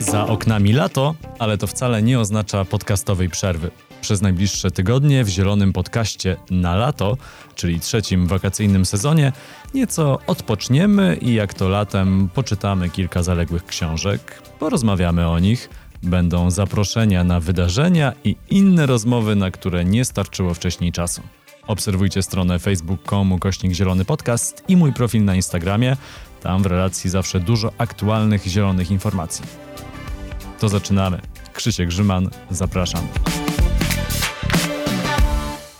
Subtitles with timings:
[0.00, 3.70] Za oknami lato, ale to wcale nie oznacza podcastowej przerwy.
[4.00, 7.16] Przez najbliższe tygodnie w zielonym podcaście na lato,
[7.54, 9.32] czyli trzecim wakacyjnym sezonie,
[9.74, 15.70] nieco odpoczniemy i jak to latem poczytamy kilka zaległych książek, porozmawiamy o nich.
[16.02, 21.22] Będą zaproszenia na wydarzenia i inne rozmowy, na które nie starczyło wcześniej czasu.
[21.66, 25.96] Obserwujcie stronę facebook.com kośnik zielony podcast i mój profil na Instagramie.
[26.44, 29.44] Tam w relacji zawsze dużo aktualnych zielonych informacji.
[30.60, 31.20] To zaczynamy.
[31.52, 33.08] Krzysiek Grzyman, zapraszam.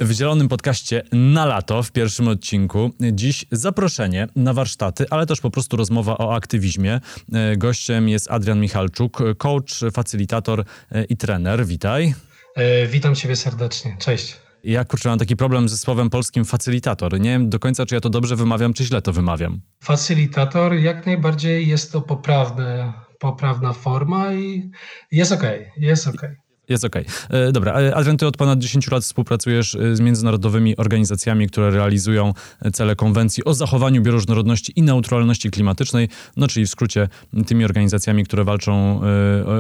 [0.01, 5.51] W zielonym podcaście na lato w pierwszym odcinku dziś zaproszenie na warsztaty, ale też po
[5.51, 7.01] prostu rozmowa o aktywizmie.
[7.33, 11.67] E, gościem jest Adrian Michalczuk, coach, facylitator e, i trener.
[11.67, 12.15] Witaj.
[12.57, 13.97] E, witam Ciebie serdecznie.
[13.99, 14.44] Cześć.
[14.65, 17.21] Ja kurczę mam taki problem ze słowem polskim facylitator.
[17.21, 19.61] Nie wiem do końca, czy ja to dobrze wymawiam, czy źle to wymawiam.
[19.83, 24.71] Facylitator jak najbardziej jest to poprawne, poprawna forma i
[25.13, 25.43] jest ok,
[25.77, 26.27] jest ok.
[26.69, 27.07] Jest okej.
[27.29, 27.41] Okay.
[27.41, 31.71] E, dobra, e, Adrian, ty od ponad 10 lat współpracujesz e, z międzynarodowymi organizacjami, które
[31.71, 32.33] realizują
[32.73, 37.09] cele konwencji o zachowaniu bioróżnorodności i neutralności klimatycznej, no czyli w skrócie
[37.47, 39.01] tymi organizacjami, które walczą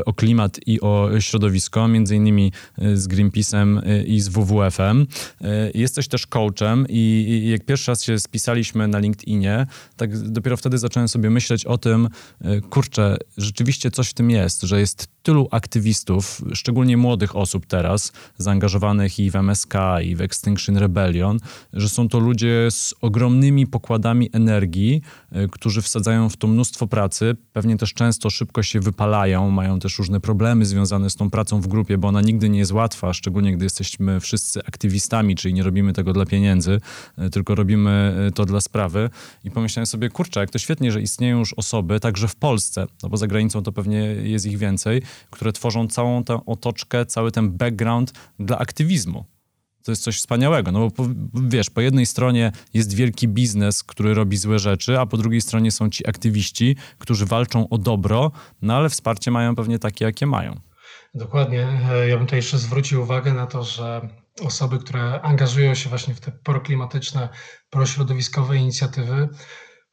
[0.06, 2.52] o klimat i o środowisko, między innymi
[2.94, 5.06] z Greenpeace'em i z WWF-em.
[5.74, 11.08] Jesteś też coachem i jak pierwszy raz się spisaliśmy na LinkedInie, tak dopiero wtedy zacząłem
[11.08, 12.08] sobie myśleć o tym,
[12.70, 19.18] kurczę, rzeczywiście coś w tym jest, że jest tylu aktywistów, szczególnie młodych osób teraz, zaangażowanych
[19.18, 21.38] i w MSK, i w Extinction Rebellion,
[21.72, 25.02] że są to ludzie z ogromnymi pokładami energii,
[25.32, 29.98] y, którzy wsadzają w to mnóstwo pracy, pewnie też często szybko się wypalają, mają też
[29.98, 33.56] różne problemy związane z tą pracą w grupie, bo ona nigdy nie jest łatwa, szczególnie
[33.56, 36.80] gdy jesteśmy wszyscy aktywistami, czyli nie robimy tego dla pieniędzy,
[37.18, 39.10] y, tylko robimy y, to dla sprawy.
[39.44, 43.08] I pomyślałem sobie, kurczę, jak to świetnie, że istnieją już osoby, także w Polsce, no
[43.08, 47.50] bo za granicą to pewnie jest ich więcej, które tworzą całą tę otoczkę, cały ten
[47.50, 49.24] background dla aktywizmu.
[49.84, 54.36] To jest coś wspaniałego, no bo wiesz, po jednej stronie jest wielki biznes, który robi
[54.36, 58.32] złe rzeczy, a po drugiej stronie są ci aktywiści, którzy walczą o dobro,
[58.62, 60.60] no ale wsparcie mają pewnie takie, jakie mają.
[61.14, 61.68] Dokładnie.
[61.90, 64.08] E, ja bym tutaj jeszcze zwrócił uwagę na to, że
[64.42, 67.28] osoby, które angażują się właśnie w te proklimatyczne,
[67.70, 69.28] prośrodowiskowe inicjatywy,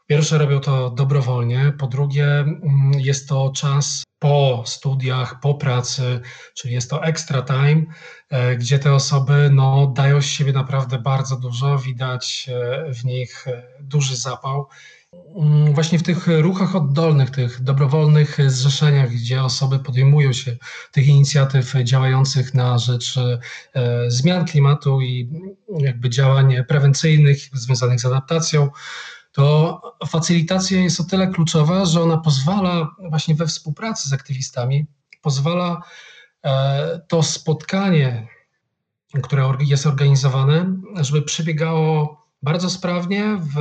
[0.08, 6.22] pierwsze robią to dobrowolnie, po drugie mm, jest to czas po studiach, po pracy,
[6.54, 7.84] czyli jest to extra time,
[8.30, 13.48] e, gdzie te osoby no, dają z siebie naprawdę bardzo dużo, widać e, w nich
[13.48, 14.68] e, duży zapał.
[15.36, 20.58] Mm, właśnie w tych ruchach oddolnych, tych dobrowolnych zrzeszeniach, gdzie osoby podejmują się
[20.92, 23.20] tych inicjatyw działających na rzecz
[24.08, 25.30] zmian klimatu i
[25.80, 28.70] jakby działań prewencyjnych związanych z adaptacją,
[29.31, 34.86] to facylitacja jest o tyle kluczowa, że ona pozwala właśnie we współpracy z aktywistami,
[35.22, 35.81] pozwala
[36.44, 38.28] e, to spotkanie,
[39.24, 43.58] które jest organizowane, żeby przebiegało bardzo sprawnie w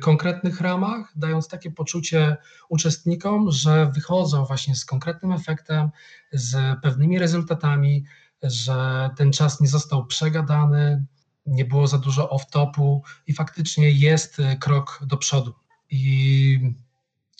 [0.00, 2.36] konkretnych ramach, dając takie poczucie
[2.68, 5.90] uczestnikom, że wychodzą właśnie z konkretnym efektem,
[6.32, 8.04] z pewnymi rezultatami,
[8.42, 11.04] że ten czas nie został przegadany,
[11.46, 15.54] nie było za dużo off-topu i faktycznie jest e, krok do przodu.
[15.90, 16.74] I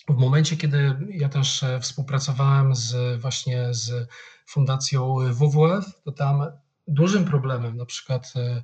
[0.09, 4.09] w momencie, kiedy ja też e, współpracowałem z, właśnie z
[4.45, 6.45] fundacją WWF, to tam
[6.87, 8.63] dużym problemem na przykład e,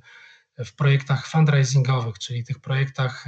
[0.64, 3.26] w projektach fundraisingowych, czyli tych projektach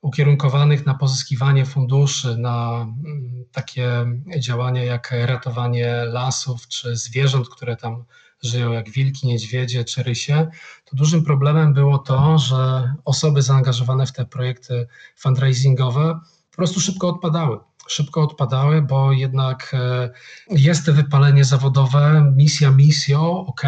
[0.00, 4.06] ukierunkowanych na pozyskiwanie funduszy, na mm, takie
[4.38, 8.04] działania jak ratowanie lasów czy zwierząt, które tam
[8.48, 10.46] żyją jak wilki, niedźwiedzie czy rysie,
[10.84, 16.20] to dużym problemem było to, że osoby zaangażowane w te projekty fundraisingowe
[16.54, 17.58] po prostu szybko odpadały.
[17.88, 20.10] Szybko odpadały, bo jednak e,
[20.50, 23.62] jest wypalenie zawodowe, misja misją, ok,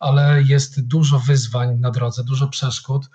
[0.00, 3.10] ale jest dużo wyzwań na drodze, dużo przeszkód.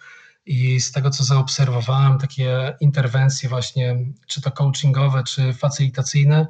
[0.46, 3.98] I z tego, co zaobserwowałem, takie interwencje, właśnie,
[4.28, 6.48] czy to coachingowe, czy facylitacyjne,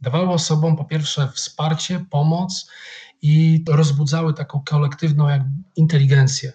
[0.00, 2.70] dawały osobom po pierwsze wsparcie, pomoc
[3.22, 5.42] i rozbudzały taką kolektywną jak
[5.76, 6.52] inteligencję,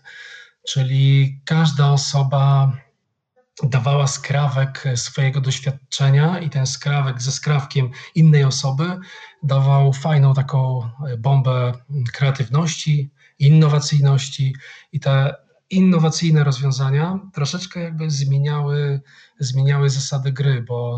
[0.68, 2.72] czyli każda osoba
[3.64, 9.00] dawała skrawek swojego doświadczenia i ten skrawek ze skrawkiem innej osoby
[9.44, 11.74] dawał fajną taką bombę
[12.14, 14.56] kreatywności, innowacyjności
[14.92, 15.36] i te
[15.70, 19.02] innowacyjne rozwiązania troszeczkę jakby zmieniały,
[19.40, 20.98] zmieniały zasady gry, bo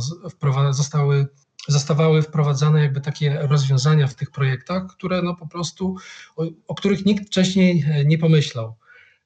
[0.72, 1.28] zostały
[1.68, 5.96] zostawały wprowadzane jakby takie rozwiązania w tych projektach, które no po prostu,
[6.36, 8.76] o, o których nikt wcześniej e, nie pomyślał,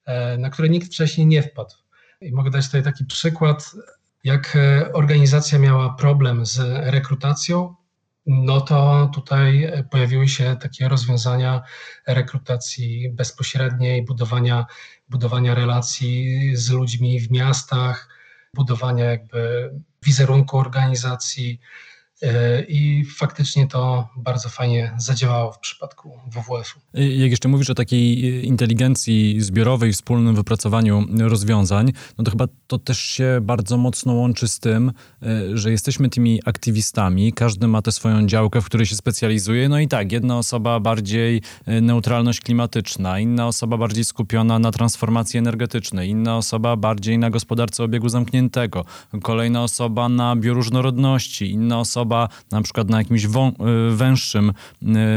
[0.05, 1.75] e, na które nikt wcześniej nie wpadł.
[2.21, 3.71] I mogę dać tutaj taki przykład.
[4.23, 4.57] Jak
[4.93, 6.59] organizacja miała problem z
[6.93, 7.75] rekrutacją,
[8.25, 11.61] no to tutaj pojawiły się takie rozwiązania
[12.07, 14.65] rekrutacji bezpośredniej, budowania,
[15.09, 18.09] budowania relacji z ludźmi w miastach,
[18.53, 19.71] budowania jakby
[20.03, 21.96] wizerunku organizacji, E,
[22.67, 26.79] I faktycznie to bardzo fajnie zadziałało w przypadku WWF-u.
[26.93, 32.99] Jak jeszcze mówisz o takiej inteligencji zbiorowej, wspólnym wypracowaniu rozwiązań, no to chyba to też
[32.99, 34.91] się bardzo mocno łączy z tym,
[35.23, 39.69] e, że jesteśmy tymi aktywistami, każdy ma tę swoją działkę, w której się specjalizuje.
[39.69, 45.37] No i tak, jedna osoba bardziej e, neutralność klimatyczna, inna osoba bardziej skupiona na transformacji
[45.37, 48.85] energetycznej, inna osoba bardziej na gospodarce obiegu zamkniętego,
[49.23, 52.06] kolejna osoba na bioróżnorodności, inna osoba
[52.51, 53.29] na przykład na jakimś y,
[53.91, 54.53] węższym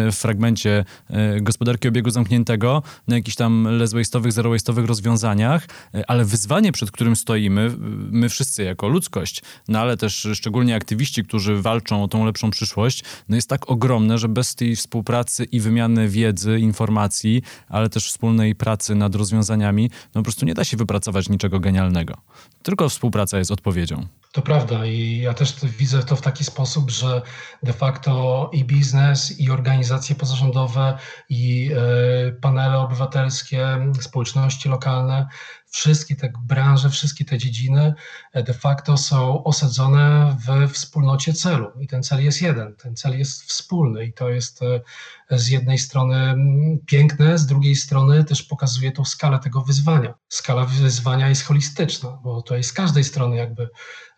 [0.08, 5.66] y, fragmencie y, gospodarki obiegu zamkniętego, na jakichś tam less waste'owych, zero waste'owych rozwiązaniach,
[6.08, 7.70] ale wyzwanie, przed którym stoimy,
[8.10, 13.04] my wszyscy jako ludzkość, no ale też szczególnie aktywiści, którzy walczą o tą lepszą przyszłość,
[13.28, 18.54] no jest tak ogromne, że bez tej współpracy i wymiany wiedzy, informacji, ale też wspólnej
[18.54, 22.16] pracy nad rozwiązaniami, no po prostu nie da się wypracować niczego genialnego.
[22.62, 24.06] Tylko współpraca jest odpowiedzią.
[24.32, 27.22] To prawda i ja też widzę to w taki sposób, że
[27.62, 30.98] de facto i biznes, i organizacje pozarządowe,
[31.28, 35.28] i e, panele obywatelskie, społeczności lokalne
[35.70, 37.94] wszystkie te branże, wszystkie te dziedziny
[38.32, 41.70] e, de facto są osadzone w wspólnocie celu.
[41.80, 45.78] I ten cel jest jeden, ten cel jest wspólny i to jest e, z jednej
[45.78, 50.14] strony mm, piękne, z drugiej strony też pokazuje tą skalę tego wyzwania.
[50.28, 53.68] Skala wyzwania jest holistyczna, bo jest z każdej strony jakby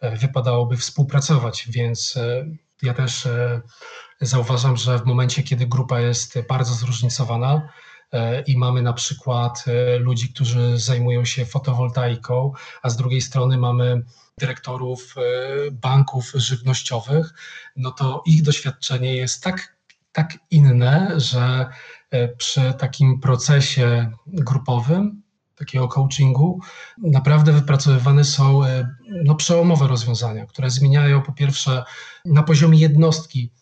[0.00, 2.18] e, wypadałoby współpracować, więc
[2.82, 3.28] ja też
[4.20, 7.68] zauważam, że w momencie, kiedy grupa jest bardzo zróżnicowana,
[8.46, 14.02] i mamy na przykład e, ludzi, którzy zajmują się fotowoltaiką, a z drugiej strony mamy
[14.38, 15.20] dyrektorów e,
[15.70, 17.34] banków żywnościowych,
[17.76, 19.76] no to ich doświadczenie jest tak,
[20.12, 21.66] tak inne, że
[22.38, 25.22] przy takim procesie grupowym,
[25.56, 26.60] takiego coachingu,
[26.98, 28.60] naprawdę wypracowywane są
[29.08, 31.84] no, przełomowe rozwiązania, które zmieniają po pierwsze
[32.24, 33.50] na poziomie jednostki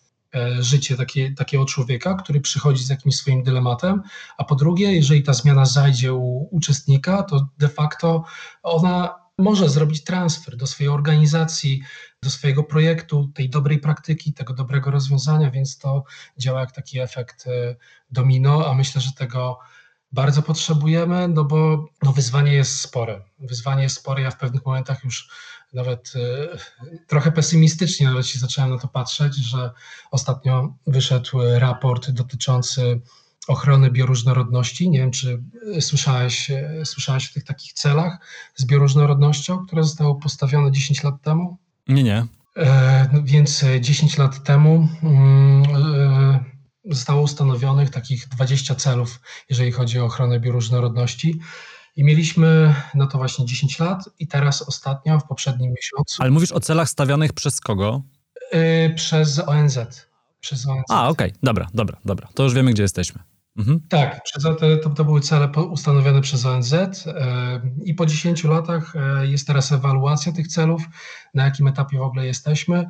[0.59, 4.01] życie takie, takiego człowieka, który przychodzi z jakimś swoim dylematem,
[4.37, 8.23] a po drugie, jeżeli ta zmiana zajdzie u uczestnika, to de facto
[8.63, 11.81] ona może zrobić transfer do swojej organizacji,
[12.23, 16.03] do swojego projektu, tej dobrej praktyki, tego dobrego rozwiązania, więc to
[16.37, 17.75] działa jak taki efekt e,
[18.11, 19.59] domino, a myślę, że tego
[20.11, 23.21] bardzo potrzebujemy, no bo no wyzwanie jest spore.
[23.39, 24.21] Wyzwanie jest spore.
[24.21, 25.29] Ja w pewnych momentach już
[25.73, 26.57] nawet e,
[27.07, 29.71] trochę pesymistycznie nawet się zacząłem na to patrzeć, że
[30.11, 33.01] ostatnio wyszedł raport dotyczący
[33.47, 34.89] ochrony bioróżnorodności.
[34.89, 35.43] Nie wiem, czy
[35.79, 38.17] słyszałeś, e, słyszałeś o tych takich celach
[38.55, 41.57] z bioróżnorodnością, które zostały postawione 10 lat temu?
[41.87, 42.25] Nie, nie.
[42.57, 45.63] E, no więc 10 lat temu mm,
[46.85, 49.19] zostało ustanowionych takich 20 celów,
[49.49, 51.39] jeżeli chodzi o ochronę bioróżnorodności.
[51.95, 56.15] I mieliśmy na to właśnie 10 lat i teraz ostatnio, w poprzednim miesiącu...
[56.19, 58.01] Ale mówisz o celach stawianych przez kogo?
[58.53, 59.79] Yy, przez ONZ.
[60.39, 60.83] Przez ONZ.
[60.89, 61.39] A, okej, okay.
[61.43, 62.27] dobra, dobra, dobra.
[62.33, 63.23] To już wiemy, gdzie jesteśmy.
[63.57, 63.79] Mhm.
[63.89, 64.21] Tak,
[64.83, 66.83] to, to były cele ustanowione przez ONZ yy,
[67.83, 70.81] i po 10 latach yy, jest teraz ewaluacja tych celów,
[71.33, 72.89] na jakim etapie w ogóle jesteśmy.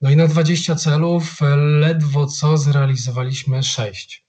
[0.00, 4.27] No i na 20 celów ledwo co zrealizowaliśmy 6.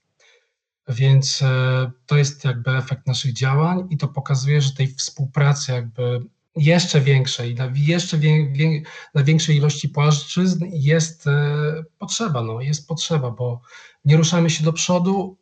[0.89, 6.21] Więc e, to jest jakby efekt naszych działań i to pokazuje, że tej współpracy jakby
[6.55, 8.81] jeszcze większej, na jeszcze wie, wie,
[9.13, 11.55] na większej ilości płaszczyzn jest e,
[11.97, 13.61] potrzeba, no, jest potrzeba, bo
[14.05, 15.37] nie ruszamy się do przodu.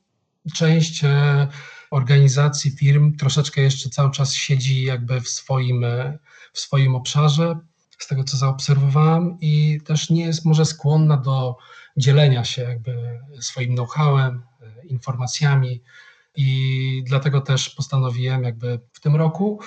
[0.54, 1.48] Część e,
[1.92, 5.86] organizacji, firm troszeczkę jeszcze cały czas siedzi jakby w swoim,
[6.54, 7.60] w swoim obszarze,
[8.00, 11.58] z tego co zaobserwowałem i też nie jest może skłonna do
[11.98, 14.42] dzielenia się jakby swoim know-howem,
[14.84, 15.82] informacjami.
[16.40, 19.60] I dlatego też postanowiłem jakby w tym roku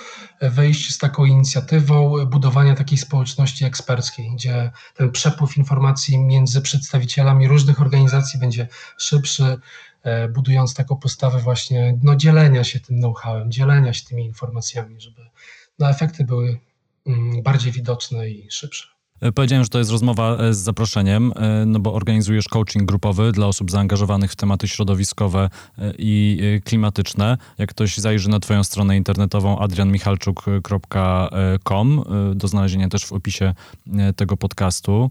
[0.43, 7.81] wejść z taką inicjatywą budowania takiej społeczności eksperckiej, gdzie ten przepływ informacji między przedstawicielami różnych
[7.81, 8.69] organizacji będzie
[8.99, 9.59] szybszy,
[10.03, 15.23] e, budując taką postawę właśnie no, dzielenia się tym know-howem, dzielenia się tymi informacjami, żeby
[15.79, 16.59] no, efekty były
[17.07, 19.00] mm, bardziej widoczne i szybsze.
[19.21, 23.33] E, powiedziałem, że to jest rozmowa e, z zaproszeniem, e, no bo organizujesz coaching grupowy
[23.33, 25.51] dla osób zaangażowanych w tematy środowiskowe
[25.99, 27.39] i klimatyczne.
[27.59, 32.03] Jak ktoś zajrzy na twoją stronę internetową adrianmichalczuk.com,
[32.35, 33.55] do znalezienia też w opisie
[34.17, 35.11] tego podcastu,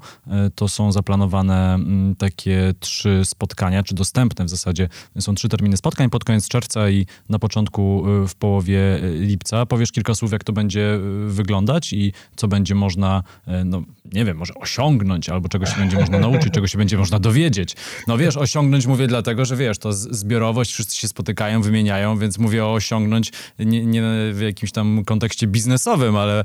[0.55, 4.89] to są zaplanowane mm, takie trzy spotkania, czy dostępne w zasadzie.
[5.19, 9.65] Są trzy terminy spotkań pod koniec czerwca i na początku w połowie lipca.
[9.65, 13.23] Powiesz kilka słów, jak to będzie wyglądać i co będzie można
[13.65, 17.19] no, nie wiem, może osiągnąć, albo czego się będzie można nauczyć, czego się będzie można
[17.19, 17.75] dowiedzieć.
[18.07, 22.65] No wiesz, osiągnąć mówię dlatego, że wiesz, to zbiorowość, wszyscy się spotykają, wymieniają, więc mówię
[22.65, 24.01] o osiągnąć nie, nie
[24.33, 26.43] w jakimś tam kontekście biznesowym, ale e,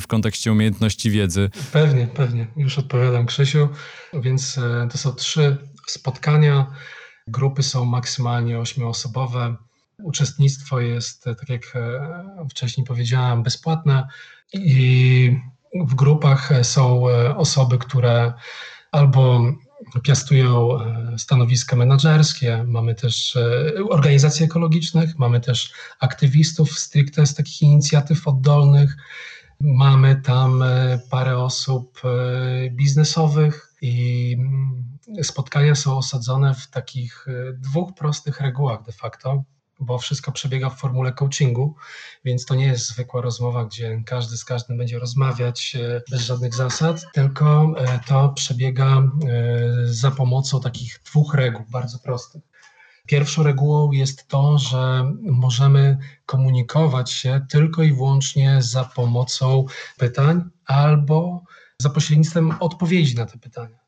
[0.00, 1.50] w kontekście umiejętności wiedzy.
[1.72, 2.46] Pewnie, pewnie.
[2.56, 3.68] Już odpowiadam Krzysiu.
[4.14, 6.66] Więc e, to są trzy spotkania.
[7.26, 9.56] Grupy są maksymalnie ośmioosobowe.
[10.02, 11.62] Uczestnictwo jest, e, tak jak
[12.50, 14.08] wcześniej powiedziałem, bezpłatne
[14.52, 15.36] i
[15.74, 18.32] w grupach są e, osoby, które
[18.92, 19.40] albo
[20.02, 27.62] piastują e, stanowiska menedżerskie, mamy też e, organizacje ekologicznych, mamy też aktywistów stricte z takich
[27.62, 28.96] inicjatyw oddolnych,
[29.60, 30.64] mamy tam
[31.10, 32.00] parę osób
[32.70, 39.44] biznesowych i mm, spotkania są osadzone w takich dwóch prostych regułach de facto
[39.80, 41.76] bo wszystko przebiega w formule coachingu,
[42.24, 46.54] więc to nie jest zwykła rozmowa, gdzie każdy z każdym będzie rozmawiać e, bez żadnych
[46.54, 49.02] zasad, tylko e, to przebiega e,
[49.84, 52.42] za pomocą takich dwóch reguł, bardzo prostych.
[53.06, 59.64] Pierwszą regułą jest to, że możemy komunikować się tylko i wyłącznie za pomocą
[59.98, 61.42] pytań albo
[61.78, 63.78] za pośrednictwem odpowiedzi na te pytania.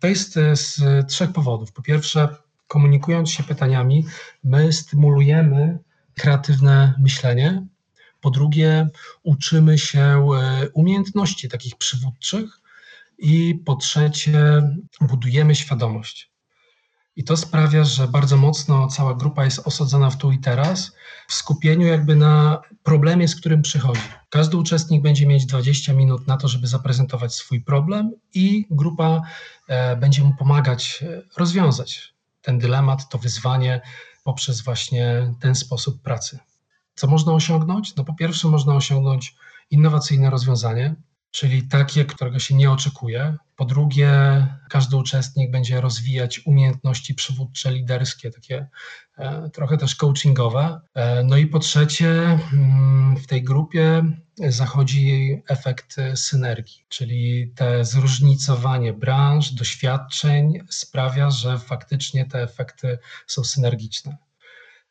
[0.00, 1.72] To jest z trzech powodów.
[1.72, 2.28] Po pierwsze,
[2.68, 4.06] komunikując się pytaniami,
[4.44, 5.78] my stymulujemy
[6.14, 7.66] kreatywne myślenie.
[8.20, 8.88] Po drugie,
[9.22, 12.60] uczymy się e, umiejętności takich przywódczych.
[13.18, 14.62] I po trzecie,
[15.00, 16.30] budujemy świadomość.
[17.16, 20.92] I to sprawia, że bardzo mocno cała grupa jest osadzona w tu i teraz,
[21.28, 24.00] w skupieniu jakby na problemie, z którym przychodzi.
[24.28, 29.22] Każdy uczestnik będzie mieć 20 minut na to, żeby zaprezentować swój problem, i grupa
[29.68, 32.13] e, będzie mu pomagać e, rozwiązać
[32.44, 33.80] ten dylemat, to wyzwanie
[34.24, 36.38] poprzez właśnie ten sposób pracy.
[36.94, 37.96] Co można osiągnąć?
[37.96, 39.36] No po pierwsze można osiągnąć
[39.70, 40.94] innowacyjne rozwiązanie,
[41.34, 43.36] czyli takie, którego się nie oczekuje.
[43.56, 44.10] Po drugie,
[44.70, 48.66] każdy uczestnik będzie rozwijać umiejętności przywódcze, liderskie, takie
[49.18, 50.80] e, trochę też coachingowe.
[50.94, 54.02] E, no i po trzecie, mm, w tej grupie
[54.48, 64.16] zachodzi efekt synergii, czyli te zróżnicowanie branż, doświadczeń sprawia, że faktycznie te efekty są synergiczne.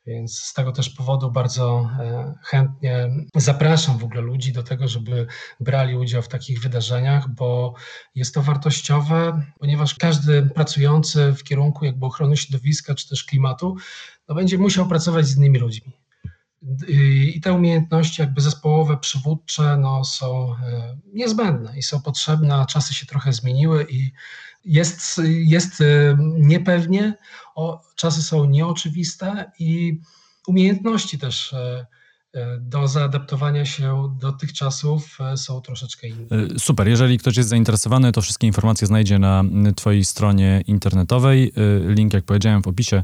[0.06, 5.28] Więc z tego też powodu bardzo e, chętnie zapraszam w ogóle ludzi do tego, żeby
[5.60, 7.74] brali udział w takich wydarzeniach, bo
[8.16, 13.76] jest to wartościowe, ponieważ każdy pracujący w kierunku jakby ochrony środowiska czy też klimatu,
[14.30, 16.03] no będzie musiał pracować z innymi ludźmi.
[16.88, 22.94] I te umiejętności jakby zespołowe, przywódcze no, są e, niezbędne i są potrzebne, a czasy
[22.94, 24.12] się trochę zmieniły i
[24.66, 27.18] jest, jest e, niepewnie,
[27.56, 30.00] o, czasy są nieoczywiste i
[30.48, 31.86] umiejętności też e,
[32.60, 36.26] do zaadaptowania się do tych czasów e, są troszeczkę inne.
[36.56, 36.88] E, super.
[36.88, 39.44] Jeżeli ktoś jest zainteresowany, to wszystkie informacje znajdzie na
[39.76, 41.54] Twojej stronie internetowej.
[41.88, 43.04] E, link, jak powiedziałem, w opisie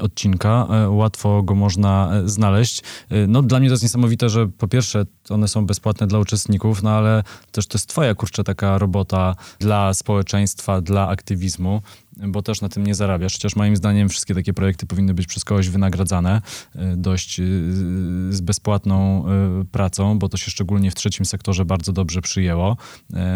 [0.00, 0.66] odcinka.
[0.88, 2.82] Łatwo go można znaleźć.
[3.28, 6.90] No, dla mnie to jest niesamowite, że po pierwsze one są bezpłatne dla uczestników, no
[6.90, 11.82] ale też to jest Twoja, kurczę, taka robota dla społeczeństwa, dla aktywizmu
[12.18, 13.32] bo też na tym nie zarabiasz.
[13.32, 16.42] Chociaż moim zdaniem wszystkie takie projekty powinny być przez kogoś wynagradzane
[16.76, 17.44] y, dość y,
[18.30, 19.24] z bezpłatną
[19.62, 22.76] y, pracą, bo to się szczególnie w trzecim sektorze bardzo dobrze przyjęło,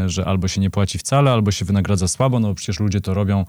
[0.07, 3.45] że albo się nie płaci wcale, albo się wynagradza słabo, no przecież ludzie to robią.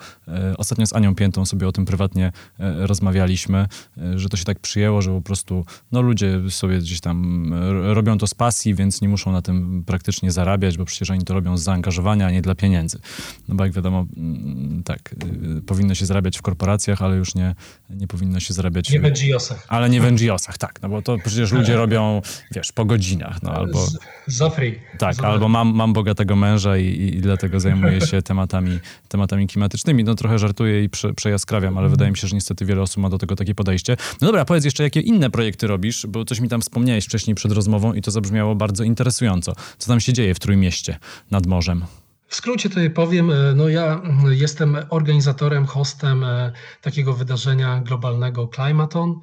[0.57, 3.67] Ostatnio z Anią Piętą sobie o tym prywatnie rozmawialiśmy,
[4.15, 7.49] że to się tak przyjęło, że po prostu no ludzie sobie gdzieś tam
[7.93, 11.33] robią to z pasji, więc nie muszą na tym praktycznie zarabiać, bo przecież oni to
[11.33, 12.99] robią z zaangażowania, a nie dla pieniędzy.
[13.47, 15.15] No bo jak wiadomo, mm, tak,
[15.65, 17.55] powinno się zarabiać w korporacjach, ale już nie,
[17.89, 18.89] nie powinno się zarabiać...
[18.89, 19.65] Nie w NGO-sach.
[19.67, 23.51] Ale nie w NGO-sach, tak, no bo to przecież ludzie robią, wiesz, po godzinach, no
[23.51, 23.87] albo...
[24.27, 24.79] Za free.
[24.97, 30.03] Tak, albo mam, mam bogatego męża i, i dlatego zajmuję się tematami, tematami klimatycznymi.
[30.03, 33.09] No trochę żartuję i prze, przejaskrawiam, ale wydaje mi się, że niestety wiele osób ma
[33.09, 33.97] do tego takie podejście.
[34.21, 37.51] No dobra, powiedz jeszcze, jakie inne projekty robisz, bo coś mi tam wspomniałeś wcześniej przed
[37.51, 39.53] rozmową i to zabrzmiało bardzo interesująco.
[39.77, 40.99] Co tam się dzieje w Trójmieście
[41.31, 41.85] nad morzem?
[42.33, 48.49] W skrócie tutaj powiem, e, no ja mm, jestem organizatorem, hostem e, takiego wydarzenia globalnego
[48.55, 49.19] Climaton.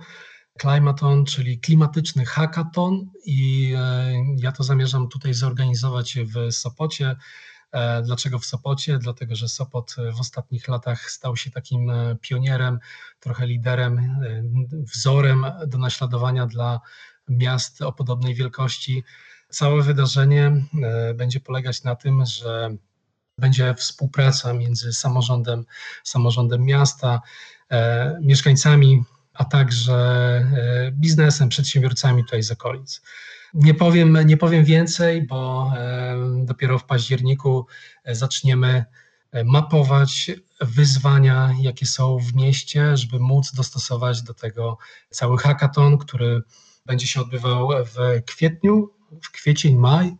[0.61, 7.17] Climaton, czyli klimatyczny hackathon i e, ja to zamierzam tutaj zorganizować w Sopocie
[8.03, 8.99] Dlaczego w Sopocie?
[8.99, 12.79] Dlatego, że Sopot w ostatnich latach stał się takim pionierem,
[13.21, 14.17] trochę liderem,
[14.73, 16.81] wzorem do naśladowania dla
[17.29, 19.05] miast o podobnej wielkości.
[19.49, 20.53] Całe wydarzenie
[21.15, 22.77] będzie polegać na tym, że
[23.41, 25.65] będzie współpraca między samorządem,
[26.05, 27.21] samorządem miasta,
[27.71, 29.05] e, mieszkańcami,
[29.35, 33.03] a także e, biznesem, przedsiębiorcami tutaj z okolic.
[33.55, 37.67] Nie powiem, nie powiem więcej, bo e, dopiero w październiku
[38.07, 38.85] zaczniemy
[39.45, 40.31] mapować
[40.61, 44.79] wyzwania, jakie są w mieście, żeby móc dostosować do tego
[45.11, 46.43] cały hackathon, który
[46.87, 48.91] będzie się odbywał w kwietniu,
[49.23, 50.17] w kwiecień, maj.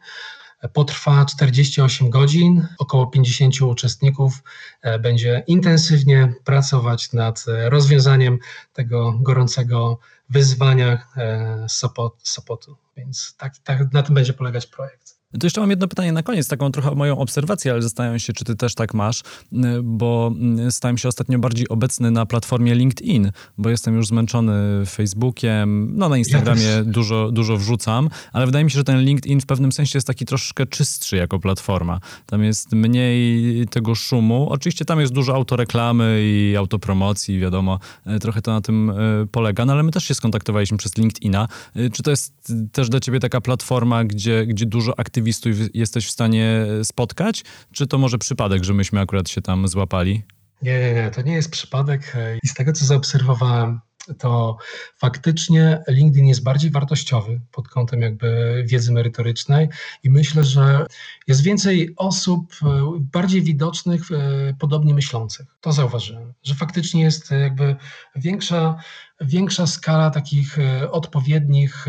[0.73, 4.43] Potrwa 48 godzin, około 50 uczestników
[4.83, 8.39] e, będzie intensywnie pracować nad rozwiązaniem
[8.73, 9.99] tego gorącego
[10.29, 12.77] wyzwania e, Sopot, Sopotu.
[12.97, 15.20] Więc tak, tak, na tym będzie polegać projekt.
[15.39, 18.45] To jeszcze mam jedno pytanie na koniec, taką trochę moją obserwację, ale zastanawiam się, czy
[18.45, 20.33] ty też tak masz, y, bo
[20.69, 26.09] y, stałem się ostatnio bardziej obecny na platformie LinkedIn, bo jestem już zmęczony Facebookiem, no
[26.09, 29.73] na Instagramie ja dużo, dużo wrzucam, ale wydaje mi się, że ten LinkedIn w pewnym
[29.73, 32.01] sensie jest taki troszkę czystszy jako platforma.
[32.27, 34.49] Tam jest mniej tego szumu.
[34.51, 37.79] Oczywiście tam jest dużo autoreklamy i autopromocji, wiadomo,
[38.17, 38.93] y, trochę to na tym
[39.33, 41.49] polega, no ale my też się skontaktowaliśmy przez LinkedIna.
[41.93, 46.11] Czy to jest też dla ciebie taka platforma, gdzie, gdzie dużo aktywności aktywistów jesteś w
[46.11, 47.45] stanie spotkać?
[47.73, 50.23] Czy to może przypadek, że myśmy akurat się tam złapali?
[50.63, 52.17] Nie, nie, nie, to nie jest przypadek.
[52.43, 53.81] I z tego, co zaobserwowałem,
[54.19, 54.57] to
[54.97, 59.69] faktycznie LinkedIn jest bardziej wartościowy pod kątem jakby wiedzy merytorycznej
[60.03, 60.87] i myślę, że
[61.27, 62.67] jest więcej osób e,
[63.01, 65.47] bardziej widocznych, e, podobnie myślących.
[65.61, 67.77] To zauważyłem, że faktycznie jest jakby
[68.17, 68.79] większa,
[69.21, 71.87] większa skala takich e, odpowiednich,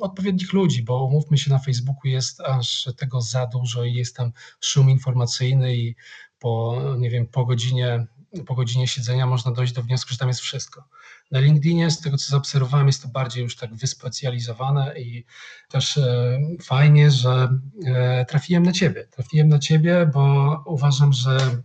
[0.00, 4.32] odpowiednich ludzi, bo umówmy się, na Facebooku jest aż tego za dużo i jest tam
[4.60, 5.94] szum informacyjny i
[6.38, 8.06] po, nie wiem, po godzinie
[8.46, 10.84] po godzinie siedzenia można dojść do wniosku, że tam jest wszystko.
[11.30, 15.24] Na LinkedInie, z tego co zaobserwowałem, jest to bardziej już tak wyspecjalizowane i
[15.68, 19.06] też e, fajnie, że e, trafiłem na Ciebie.
[19.10, 21.62] Trafiłem na Ciebie, bo uważam, że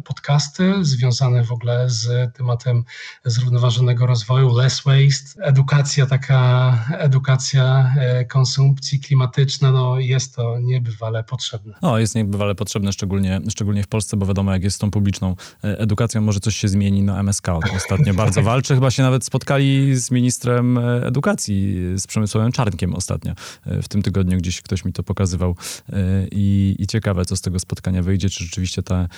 [0.00, 2.84] podcasty związane w ogóle z tematem
[3.24, 11.74] zrównoważonego rozwoju, less waste, edukacja taka, edukacja e, konsumpcji klimatyczna, no jest to niebywale potrzebne.
[11.82, 15.36] No, jest niebywale potrzebne, szczególnie, szczególnie w Polsce, bo wiadomo, jak jest z tą publiczną
[15.64, 17.02] e, edukacją, może coś się zmieni.
[17.02, 22.52] No MSK ostatnio bardzo walczy, chyba się nawet spotkali z ministrem e, edukacji, z Przemysłowym
[22.52, 23.32] Czarnkiem ostatnio.
[23.66, 25.56] W tym tygodniu gdzieś ktoś mi to pokazywał
[26.32, 29.08] i, i ciekawe, co z tego spotkania wyjdzie, czy rzeczywiście te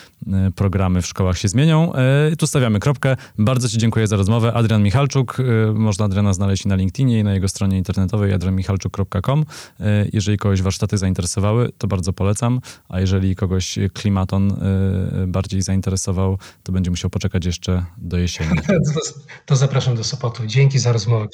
[0.64, 1.94] programy w szkołach się zmienią.
[1.94, 3.16] E, tu stawiamy kropkę.
[3.38, 4.52] Bardzo Ci dziękuję za rozmowę.
[4.52, 5.36] Adrian Michalczuk.
[5.40, 9.44] E, można Adriana znaleźć na LinkedInie i na jego stronie internetowej adrianmichalczuk.com.
[9.80, 12.60] E, jeżeli kogoś warsztaty zainteresowały, to bardzo polecam.
[12.88, 14.56] A jeżeli kogoś klimaton
[15.26, 18.50] bardziej zainteresował, to będzie musiał poczekać jeszcze do jesieni.
[19.46, 20.46] To, zapraszam do Sopotu.
[20.46, 21.26] Dzięki za rozmowę.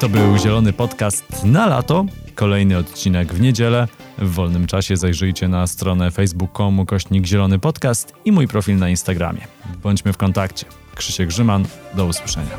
[0.00, 2.04] To był Zielony Podcast na lato.
[2.34, 3.88] Kolejny odcinek w niedzielę.
[4.18, 9.40] W wolnym czasie zajrzyjcie na stronę facebook.com kośnik Zielony Podcast i mój profil na Instagramie.
[9.82, 10.66] Bądźmy w kontakcie.
[10.94, 12.58] Krzysiek Grzyman, do usłyszenia.